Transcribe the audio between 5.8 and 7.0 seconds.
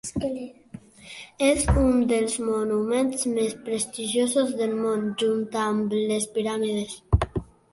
les piràmides.